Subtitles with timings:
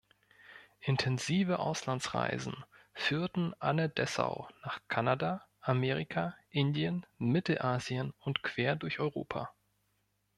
[0.79, 2.65] Intensive Auslandsreisen
[2.95, 9.53] führten Anne Dessau nach Kanada, Amerika, Indien, Mittelasien und quer durch Europa.